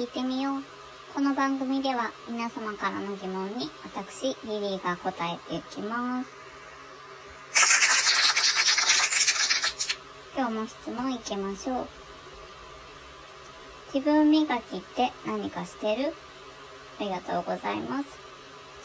[0.00, 0.62] 聞いてみよう。
[1.12, 6.30] この番組では皆様からの疑問に私、リリーが答えていきます。
[10.34, 11.86] 今日も質問いきましょう。
[13.92, 16.14] 自分磨きって何かしてる？
[16.98, 18.06] ありがとうございます。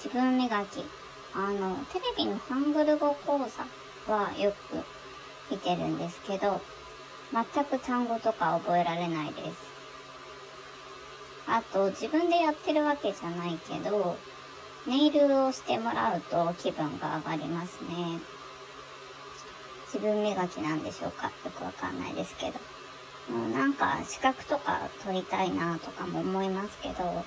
[0.03, 0.83] 自分磨き。
[1.33, 3.39] あの、テレビのハングル語講
[4.05, 4.83] 座はよく
[5.49, 6.59] 見てるんですけど、
[7.31, 9.74] 全く単語とか覚えられないです。
[11.47, 14.17] あと、自分でやってるわけじゃないけど、
[14.87, 18.19] ネイルをしてもらうと気分が上がりますね。
[19.93, 21.27] 自分磨きなんでしょうか？
[21.43, 22.59] よくわかんないですけど。
[23.33, 27.25] もうなんか資格とか取りたいなとかも思いますけど、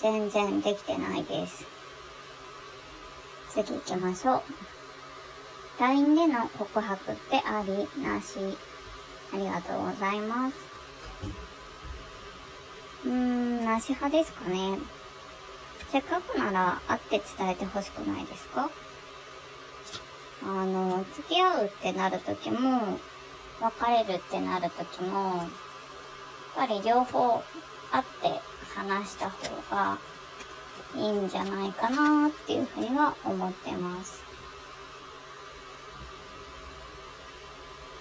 [0.00, 1.64] 全然できてないです。
[3.50, 4.42] 次行きましょう。
[5.78, 8.38] LINE での告白ってありなし
[9.32, 10.71] ありがとうございます。
[13.72, 14.78] なし派ですかね。
[15.90, 18.68] せっかくなら会って伝えてほしくないですか？
[20.44, 22.98] あの、付き合うってなるときも、
[23.62, 25.48] 別れるってなるときも、やっ
[26.54, 27.42] ぱり両方
[27.90, 28.40] 会って
[28.74, 29.36] 話した方
[29.70, 29.98] が
[30.94, 34.22] いいんじゃないかなっていうふうには思ってます。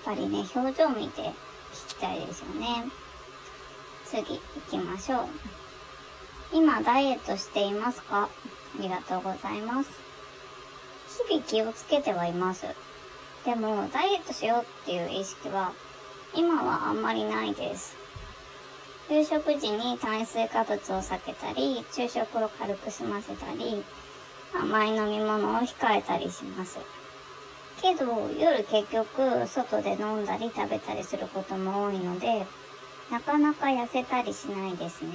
[0.06, 1.34] やっぱりね、表情見て聞
[1.88, 2.90] きたいですよね。
[4.12, 5.26] 次行きましょう。
[6.52, 8.24] 今ダイエットしていますか？
[8.24, 8.30] あ
[8.78, 9.90] りがとうございます。
[11.30, 12.66] 日々気をつけてはいます。
[13.46, 15.72] でも、ダイエットしようっていう意識は、
[16.36, 17.96] 今はあんまりないです。
[19.10, 23.82] 夕食時に炭水化物を避けたり、昼食を軽く済ませたり、
[24.54, 26.80] 甘い飲み物を控えたりします。
[27.82, 32.46] けど、夜結局、外で飲んだり食べたりすることも多いので、
[33.12, 35.12] なかなか痩せたりしないですね。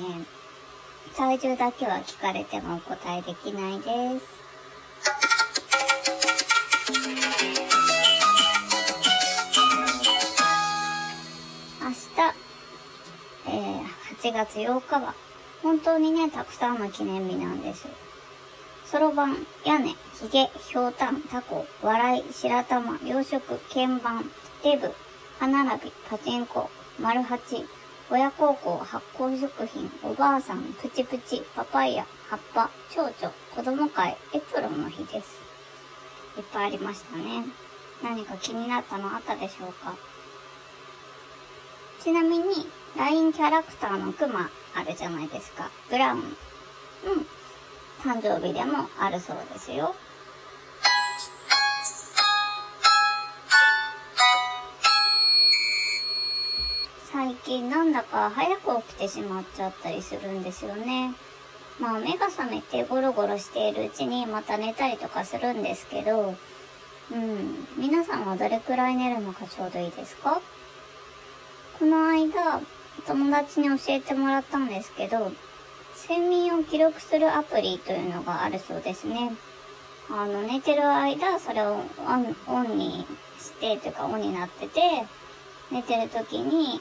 [1.16, 4.26] 体重だけは聞かれてもお答えできないです。
[11.80, 11.96] 明日、
[13.48, 15.14] えー、8月8日は、
[15.62, 17.86] 本当にね、たくさんの記念日なんです。
[18.84, 24.30] そろばん、屋根、ひげ、ひょうたん、タコ、笑い、白玉、洋食、鍵盤、
[24.62, 24.92] デブ、
[25.40, 26.68] 歯並び、パチンコ、
[27.00, 27.64] 丸八、
[28.08, 33.12] 親孝行、発酵食品、おばあさん、プチプチ、パパイヤ、葉っぱ、蝶々、
[33.54, 35.40] 子供会、エプロンの日です。
[36.38, 37.44] いっぱいありましたね。
[38.04, 39.96] 何か気になったのあったでしょうか？
[42.00, 45.68] ちなみに、LINE キャラクターのクマあるじゃないですか。
[45.90, 46.20] ブラウン。
[46.20, 46.26] うん。
[48.04, 49.96] 誕生日でもあるそうですよ。
[57.16, 61.14] 最近なんだか早く起きてしまっちゃったりするんですよね。
[61.80, 66.34] まあ目が覚めてゴロゴロしているうちにまた寝たりとかするんですけど、
[67.10, 70.42] うん、皆さんはどれくらい寝るのかちょうどいいですか？
[71.78, 72.60] この間、
[73.06, 75.32] 友達に教えてもらったんですけど、
[76.06, 79.32] 睡眠を記録するアプリというのがあるそうですね。
[80.10, 83.06] あの、寝てる間、それをオンオンに
[83.40, 85.06] して、というかオンになってて、
[85.72, 86.78] 寝てる時に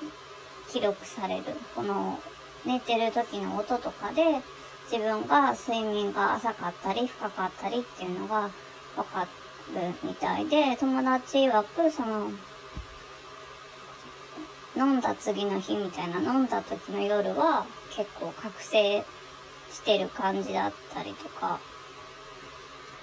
[0.76, 1.44] 記録される。
[1.74, 2.20] この、
[2.66, 4.42] 寝てる時の音とかで、
[4.92, 8.50] 自分が睡眠が浅かったり深かったりっていうのが
[8.98, 9.26] わか
[9.74, 12.30] るみたいで、友達曰く、その、
[14.76, 17.66] 飲んだ次の日みたいな、飲んだ時の夜は
[17.96, 19.06] 結構覚醒
[19.72, 21.58] してる感じだったりとか、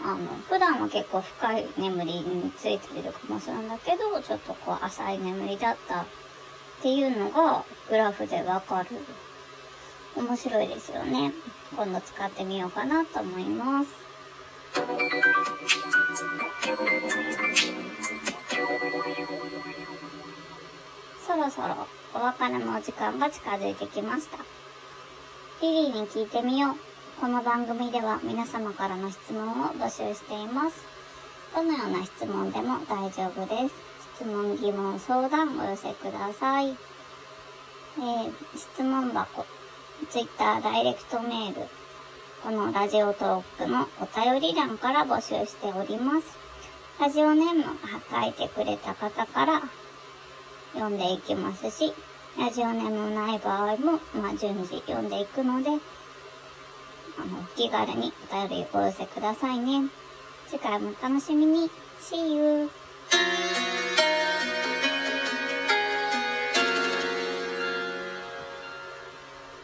[0.04, 6.04] あの、普段は結構深い眠りについてるかもしれんだけど、ちょっとこう浅い眠りだった
[6.82, 8.88] っていうのがグラフでわかる。
[10.16, 11.32] 面白いですよね。
[11.76, 13.90] 今度使ってみようかなと思います。
[21.24, 24.38] そろそろお別れのお時間が近づいてきました。
[25.62, 26.74] リリーに聞いてみよう。
[27.20, 30.84] この番組では皆様からの質問を募集しています。
[31.54, 34.01] どのような質問でも大丈夫です。
[34.22, 36.68] 質問、疑問、相談お寄せください。
[36.68, 39.44] えー、質問箱、
[40.10, 41.62] Twitter ダイレクトメール、
[42.44, 46.38] このラジオトークのお便り欄から募集しております。
[47.00, 47.64] ラジオネーム
[48.12, 49.60] 書いてくれた方から
[50.74, 51.92] 読んでいきますし、
[52.38, 59.88] ラジオネームない場合も、まあ、順次読んでいくので、あの、お気軽にお便りお寄せくださいね。
[60.46, 61.68] 次回もお楽しみに。
[62.00, 62.81] See you!